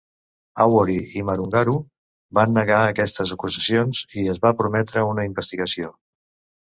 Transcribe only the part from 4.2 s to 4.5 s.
i es